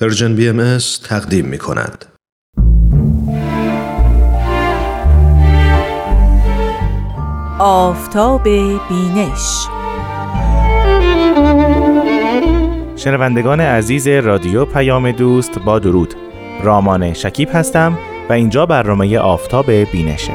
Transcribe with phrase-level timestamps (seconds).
[0.00, 2.04] Persian BM تقدیم می کند.
[7.58, 8.44] آفتاب
[8.88, 9.66] بینش.
[12.96, 16.14] شنوندگان عزیز رادیو پیام دوست با درود.
[16.62, 17.98] رامان شکیب هستم
[18.28, 20.32] و اینجا برنامه آفتاب بینشه.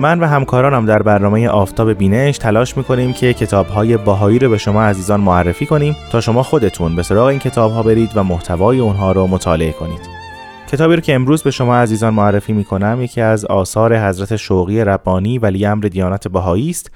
[0.00, 4.82] من و همکارانم در برنامه آفتاب بینش تلاش می‌کنیم که کتابهای بهایی رو به شما
[4.82, 9.26] عزیزان معرفی کنیم تا شما خودتون به سراغ این کتابها برید و محتوای اونها رو
[9.26, 10.00] مطالعه کنید.
[10.72, 15.38] کتابی رو که امروز به شما عزیزان معرفی می‌کنم یکی از آثار حضرت شوقی ربانی
[15.38, 16.90] ولی امر دیانت بهایی است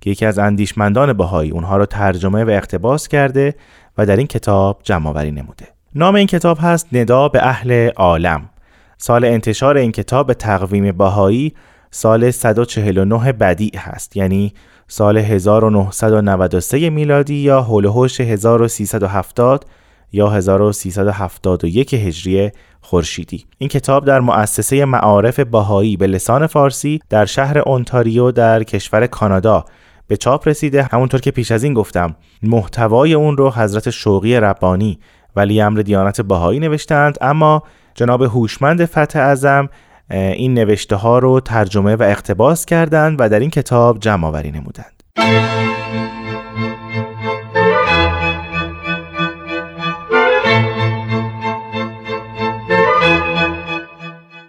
[0.00, 3.54] که یکی از اندیشمندان بهایی اونها رو ترجمه و اقتباس کرده
[3.98, 5.66] و در این کتاب جمع آوری نموده.
[5.94, 8.50] نام این کتاب هست ندا به اهل عالم.
[8.98, 11.54] سال انتشار این کتاب به تقویم بهایی
[11.90, 14.16] سال 149 بدیع هست.
[14.16, 14.52] یعنی
[14.88, 17.86] سال 1993 میلادی یا حول
[18.20, 19.64] 1370
[20.12, 23.46] یا 1371 هجری خورشیدی.
[23.58, 29.64] این کتاب در مؤسسه معارف باهایی به لسان فارسی در شهر اونتاریو در کشور کانادا
[30.08, 30.82] به چاپ رسیده.
[30.82, 34.98] همونطور که پیش از این گفتم محتوای اون رو حضرت شوقی ربانی
[35.36, 37.18] ولی امر دیانت باهایی نوشتند.
[37.20, 37.62] اما
[37.94, 39.68] جناب هوشمند فتح اعظم
[40.10, 45.02] این نوشته ها رو ترجمه و اقتباس کردند و در این کتاب جمع آوری نمودند.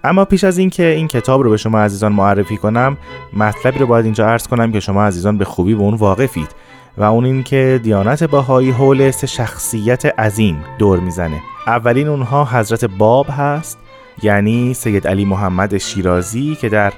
[0.04, 2.98] اما پیش از اینکه این کتاب رو به شما عزیزان معرفی کنم
[3.34, 6.50] مطلبی رو باید اینجا عرض کنم که شما عزیزان به خوبی به اون واقفید
[6.98, 12.86] و اون این که دیانت باهایی حول سه شخصیت عظیم دور می‌زنه اولین اونها حضرت
[12.86, 13.80] باب هست
[14.24, 16.94] یعنی سید علی محمد شیرازی که در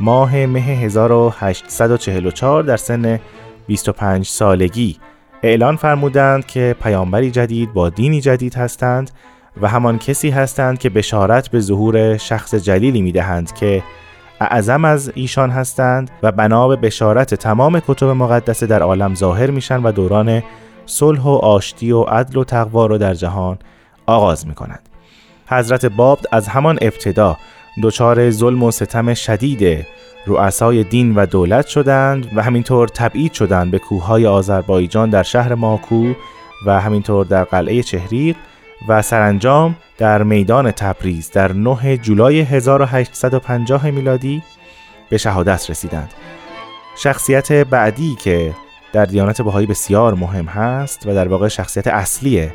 [0.00, 3.20] ماه مه 1844 در سن
[3.66, 4.96] 25 سالگی
[5.42, 9.10] اعلان فرمودند که پیامبری جدید با دینی جدید هستند
[9.60, 13.82] و همان کسی هستند که بشارت به ظهور شخص جلیلی می دهند که
[14.40, 19.82] اعظم از ایشان هستند و بنا به بشارت تمام کتب مقدسه در عالم ظاهر میشن
[19.82, 20.42] و دوران
[20.86, 23.58] صلح و آشتی و عدل و تقوا رو در جهان
[24.06, 24.93] آغاز می کنند.
[25.48, 27.36] حضرت باب از همان ابتدا
[27.82, 29.86] دچار ظلم و ستم شدید
[30.26, 36.12] رؤسای دین و دولت شدند و همینطور تبعید شدند به کوههای آذربایجان در شهر ماکو
[36.66, 38.36] و همینطور در قلعه چهریق
[38.88, 44.42] و سرانجام در میدان تبریز در 9 جولای 1850 میلادی
[45.10, 46.14] به شهادت رسیدند.
[46.96, 48.54] شخصیت بعدی که
[48.92, 52.50] در دیانت بهایی بسیار مهم هست و در واقع شخصیت اصلی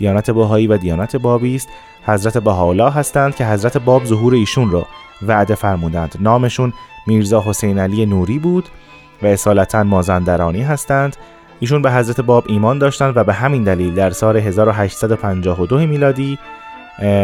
[0.00, 1.68] دیانت بهایی و دیانت بابی است.
[2.06, 4.86] حضرت بهاءالله هستند که حضرت باب ظهور ایشون را
[5.22, 6.16] وعده فرمودند.
[6.20, 6.72] نامشون
[7.06, 8.68] میرزا حسین علی نوری بود
[9.22, 11.16] و اصالتا مازندرانی هستند.
[11.60, 16.38] ایشون به حضرت باب ایمان داشتند و به همین دلیل در سال 1852 میلادی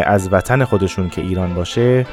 [0.05, 2.07] از وطن خودشون که ایران باشه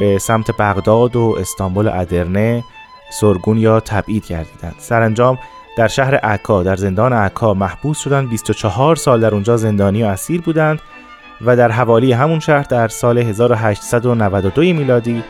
[0.00, 2.64] به سمت بغداد و استانبول ادرنه
[3.10, 4.74] سرگون یا تبعید گردیدند.
[4.78, 5.38] سرانجام
[5.78, 10.40] در شهر عکا در زندان عکا محبوس شدند 24 سال در اونجا زندانی و اسیر
[10.40, 10.80] بودند
[11.44, 15.24] و در حوالی همون شهر در سال 1892 میلادی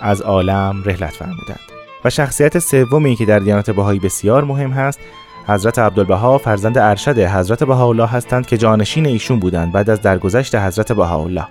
[0.00, 1.60] از عالم رحلت فرمودند.
[2.04, 5.00] و شخصیت سومی که در دیانت بهایی بسیار مهم هست
[5.46, 10.92] حضرت عبدالبها فرزند ارشد حضرت بهاءالله هستند که جانشین ایشون بودند بعد از درگذشت حضرت
[10.92, 11.46] بهاءالله.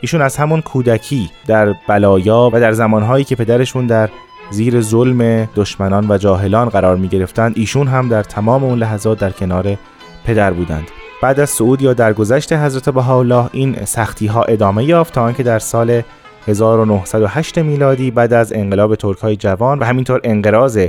[0.00, 4.08] ایشون از همون کودکی در بلایا و در زمانهایی که پدرشون در
[4.50, 9.30] زیر ظلم دشمنان و جاهلان قرار می گرفتند ایشون هم در تمام اون لحظات در
[9.30, 9.76] کنار
[10.24, 10.88] پدر بودند.
[11.22, 15.58] بعد از صعود یا درگذشت حضرت بهاءالله این سختی ها ادامه یافت تا آنکه در
[15.58, 16.02] سال
[16.48, 20.86] 1908 میلادی بعد از انقلاب ترک های جوان و همینطور انقراض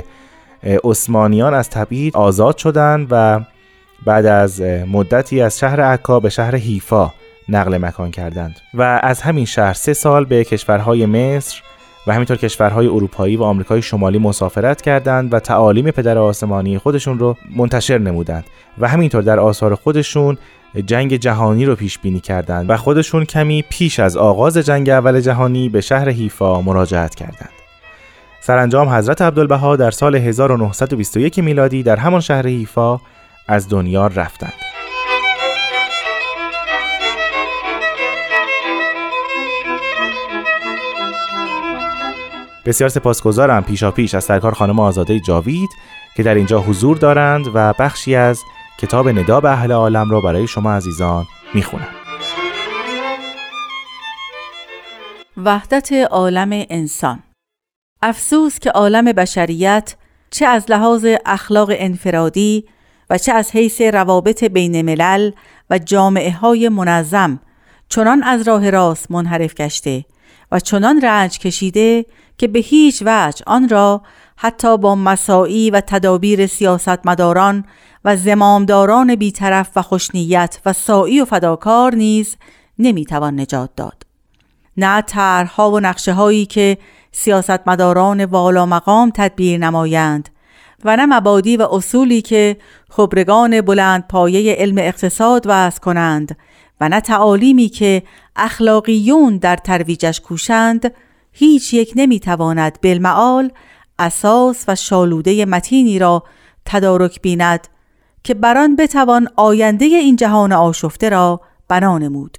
[0.84, 3.40] عثمانیان از تبعید آزاد شدند و
[4.06, 4.60] بعد از
[4.92, 7.12] مدتی از شهر عکا به شهر حیفا
[7.48, 8.56] نقل مکان کردند.
[8.74, 11.62] و از همین شهر سه سال به کشورهای مصر
[12.06, 17.36] و همینطور کشورهای اروپایی و آمریکای شمالی مسافرت کردند و تعالیم پدر آسمانی خودشون رو
[17.56, 18.44] منتشر نمودند
[18.78, 20.38] و همینطور در آثار خودشون
[20.86, 25.68] جنگ جهانی رو پیش بینی کردند و خودشون کمی پیش از آغاز جنگ اول جهانی
[25.68, 27.50] به شهر حیفا مراجعت کردند.
[28.40, 33.00] سرانجام حضرت عبدالبها در سال 1921 میلادی در همان شهر حیفا
[33.48, 34.71] از دنیا رفتند.
[42.66, 45.70] بسیار سپاسگزارم پیشا پیش از سرکار خانم آزاده جاوید
[46.16, 48.40] که در اینجا حضور دارند و بخشی از
[48.78, 51.24] کتاب ندا به اهل عالم را برای شما عزیزان
[51.54, 51.88] می‌خونم.
[55.36, 57.22] وحدت عالم انسان.
[58.02, 59.96] افسوس که عالم بشریت
[60.30, 62.64] چه از لحاظ اخلاق انفرادی
[63.10, 65.30] و چه از حیث روابط بین ملل
[65.70, 67.40] و جامعه های منظم
[67.88, 70.04] چنان از راه راست منحرف گشته
[70.52, 72.04] و چنان رنج کشیده
[72.42, 74.02] که به هیچ وجه آن را
[74.36, 77.64] حتی با مساعی و تدابیر سیاستمداران
[78.04, 82.36] و زمامداران بیطرف و خوشنیت و سائی و فداکار نیز
[82.78, 84.02] نمی‌توان نجات داد.
[84.76, 86.78] نه طرحها و نقشه هایی که
[87.12, 90.28] سیاستمداران والا مقام تدبیر نمایند
[90.84, 92.56] و نه مبادی و اصولی که
[92.90, 96.36] خبرگان بلند پایه علم اقتصاد وضع کنند
[96.80, 98.02] و نه تعالیمی که
[98.36, 100.92] اخلاقیون در ترویجش کوشند
[101.32, 103.52] هیچ یک نمی‌تواند بالمعال
[103.98, 106.22] اساس و شالوده متینی را
[106.64, 107.68] تدارک بیند
[108.24, 112.38] که بران بتوان آینده این جهان آشفته را بنا نمود.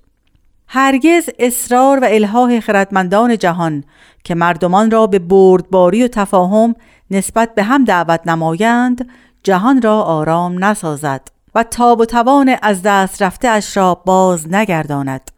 [0.67, 3.83] هرگز اصرار و الهاه خردمندان جهان
[4.23, 6.75] که مردمان را به بردباری و تفاهم
[7.11, 9.09] نسبت به هم دعوت نمایند
[9.43, 15.31] جهان را آرام نسازد و تاب و توان از دست رفته اش را باز نگرداند.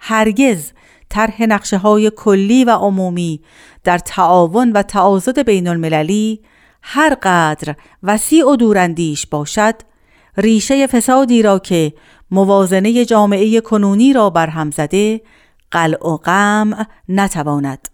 [0.00, 0.72] هرگز
[1.12, 3.40] طرح نقشه های کلی و عمومی
[3.84, 6.40] در تعاون و تعاضد بین المللی
[6.82, 9.74] هر قدر وسیع و دوراندیش باشد
[10.36, 11.92] ریشه فسادی را که
[12.30, 15.20] موازنه جامعه کنونی را برهم زده
[15.70, 17.88] قلع و غم نتواند.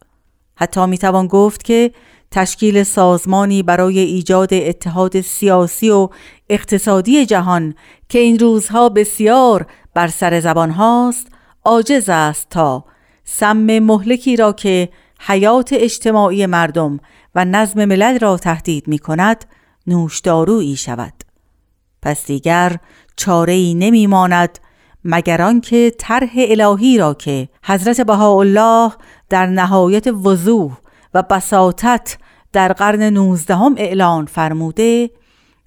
[0.56, 1.90] حتی می‌توان گفت که
[2.30, 6.08] تشکیل سازمانی برای ایجاد اتحاد سیاسی و
[6.48, 7.74] اقتصادی جهان
[8.08, 11.26] که این روزها بسیار بر سر زبان هاست
[11.64, 12.84] عاجز است تا
[13.30, 14.88] سم مهلکی را که
[15.20, 17.00] حیات اجتماعی مردم
[17.34, 19.44] و نظم ملل را تهدید می کند
[19.86, 21.12] نوشدارویی شود.
[22.02, 22.76] پس دیگر
[23.16, 24.58] چاره ای نمی ماند
[25.04, 28.92] مگر آنکه طرح الهی را که حضرت بهاءالله
[29.28, 30.78] در نهایت وضوح
[31.14, 32.18] و بساطت
[32.52, 35.10] در قرن نوزدهم اعلان فرموده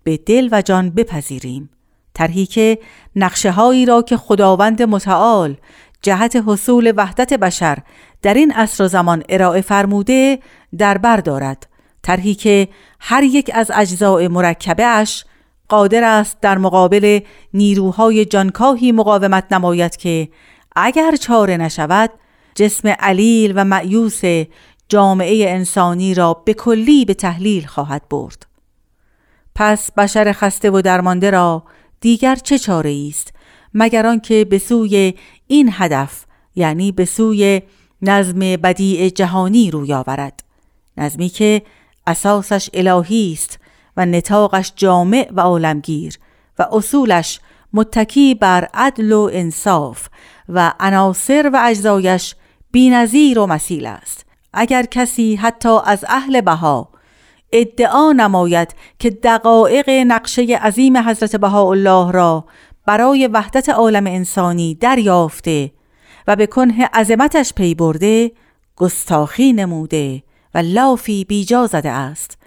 [0.04, 1.70] به دل و جان بپذیریم.
[2.14, 2.80] طرحی که
[3.16, 5.58] نقشه هایی را که خداوند متعال
[6.02, 7.78] جهت حصول وحدت بشر
[8.22, 10.40] در این عصر و زمان ارائه فرموده
[10.78, 11.68] در بر دارد.
[12.02, 12.68] طرحی که
[13.00, 15.06] هر یک از اجزاء مرکبه
[15.70, 17.20] قادر است در مقابل
[17.54, 20.30] نیروهای جانکاهی مقاومت نماید که
[20.76, 22.10] اگر چاره نشود
[22.56, 24.22] جسم علیل و معیوس
[24.90, 28.46] جامعه انسانی را به کلی به تحلیل خواهد برد.
[29.56, 31.64] پس بشر خسته و درمانده را
[32.02, 33.34] دیگر چه چاره است؟
[33.74, 35.14] مگر آنکه به سوی
[35.52, 36.26] این هدف
[36.56, 37.62] یعنی به سوی
[38.02, 40.44] نظم بدیع جهانی روی آورد.
[40.98, 41.62] نظمی که
[42.08, 43.60] اساسش الهی است
[43.98, 46.20] و نتاقش جامع و عالمگیر
[46.60, 47.40] و اصولش
[47.74, 50.08] متکی بر عدل و انصاف
[50.50, 52.36] و عناصر و اجزایش
[52.72, 54.26] بینظیر و مسیل است.
[54.54, 56.90] اگر کسی حتی از اهل بها
[57.52, 62.46] ادعا نماید که دقایق نقشه عظیم حضرت بهاءالله را
[62.86, 65.72] برای وحدت عالم انسانی دریافته
[66.28, 68.32] و به کنه عظمتش پی برده
[68.76, 70.24] گستاخی نموده
[70.54, 72.38] و لافی بیجا زده است.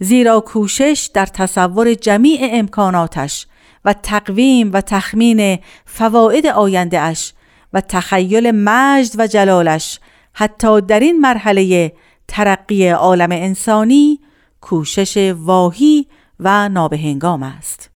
[0.00, 3.46] زیرا کوشش در تصور جمیع امکاناتش
[3.84, 7.32] و تقویم و تخمین فواید آینده اش
[7.72, 10.00] و تخیل مجد و جلالش
[10.32, 11.92] حتی در این مرحله
[12.28, 14.20] ترقی عالم انسانی
[14.60, 16.06] کوشش واهی
[16.40, 17.90] و نابهنگام است.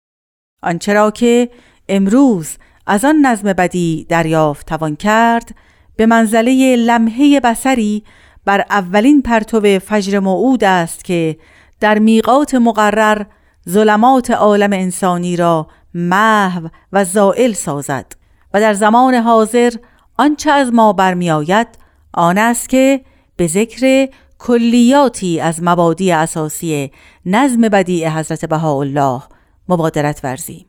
[0.63, 1.51] آنچه را که
[1.88, 2.56] امروز
[2.87, 5.55] از آن نظم بدی دریافت توان کرد
[5.97, 8.05] به منزله لمحه بسری
[8.45, 11.37] بر اولین پرتو فجر موعود است که
[11.81, 13.25] در میقات مقرر
[13.69, 18.12] ظلمات عالم انسانی را محو و زائل سازد
[18.55, 19.73] و در زمان حاضر
[20.19, 21.66] آنچه از ما برمیآید
[22.12, 23.00] آن است که
[23.37, 26.93] به ذکر کلیاتی از مبادی اساسی
[27.26, 29.23] نظم بدیع حضرت بهاءالله
[29.69, 30.66] مبادرت ورزیم.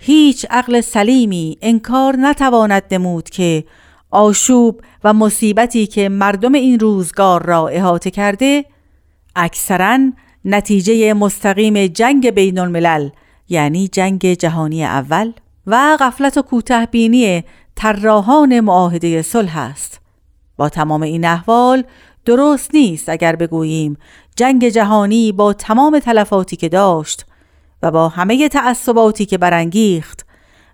[0.00, 3.64] هیچ عقل سلیمی انکار نتواند نمود که
[4.10, 8.64] آشوب و مصیبتی که مردم این روزگار را احاطه کرده
[9.36, 9.98] اکثرا
[10.44, 13.08] نتیجه مستقیم جنگ بین الملل
[13.48, 15.32] یعنی جنگ جهانی اول
[15.66, 20.00] و غفلت و کوته بینی طراحان معاهده صلح است.
[20.56, 21.84] با تمام این احوال
[22.24, 23.96] درست نیست اگر بگوییم
[24.36, 27.26] جنگ جهانی با تمام تلفاتی که داشت
[27.82, 30.26] و با همه تعصباتی که برانگیخت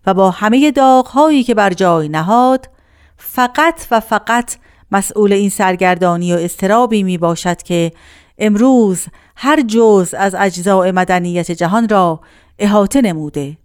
[0.06, 2.68] و با همه داغهایی که بر جای نهاد
[3.16, 4.56] فقط و فقط
[4.92, 7.92] مسئول این سرگردانی و استرابی می باشد که
[8.38, 9.06] امروز
[9.36, 12.20] هر جز از اجزاء مدنیت جهان را
[12.58, 13.56] احاطه نموده.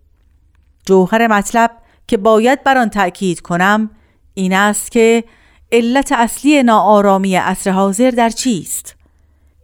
[0.85, 1.71] جوهر مطلب
[2.07, 3.89] که باید بر آن تأکید کنم
[4.33, 5.23] این است که
[5.71, 8.95] علت اصلی ناآرامی عصر حاضر در چیست؟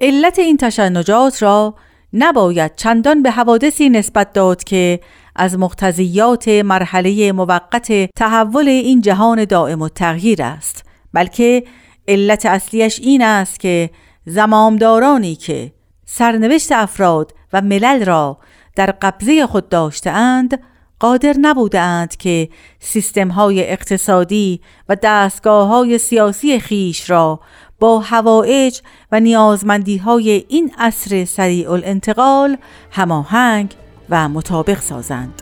[0.01, 1.75] علت این تشنجات را
[2.17, 4.99] نباید چندان به حوادثی نسبت داد که
[5.35, 11.63] از مقتضیات مرحله موقت تحول این جهان دائم و تغییر است بلکه
[12.07, 13.89] علت اصلیش این است که
[14.25, 15.71] زمامدارانی که
[16.05, 18.37] سرنوشت افراد و ملل را
[18.75, 20.59] در قبضه خود داشتهاند
[20.99, 27.39] قادر نبودند که سیستم های اقتصادی و دستگاه های سیاسی خیش را
[27.79, 28.79] با هوایج
[29.11, 32.57] و نیازمندی های این عصر سریع الانتقال
[32.91, 33.75] هماهنگ
[34.09, 35.41] و مطابق سازند.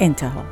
[0.00, 0.42] انتها.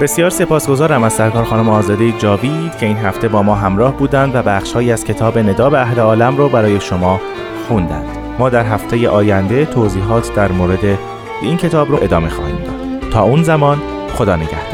[0.00, 4.42] بسیار سپاسگزارم از سرکار خانم آزاده جاوید که این هفته با ما همراه بودند و
[4.42, 7.20] بخشهایی از کتاب نداب اهل عالم رو برای شما
[7.68, 8.18] خوندند.
[8.38, 10.98] ما در هفته آینده توضیحات در مورد
[11.42, 13.10] این کتاب رو ادامه خواهیم داد.
[13.10, 13.82] تا اون زمان
[14.14, 14.73] خدا نگهدار.